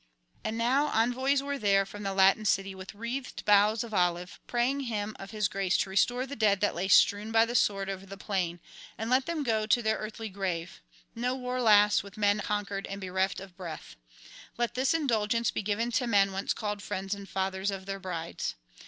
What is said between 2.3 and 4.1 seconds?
city with wreathed boughs of